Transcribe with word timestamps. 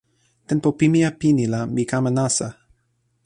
tenpo 0.47 0.69
pimeja 0.77 1.09
pini 1.19 1.45
la 1.53 1.61
mi 1.73 1.83
kama 1.91 2.09
nasa. 2.17 2.47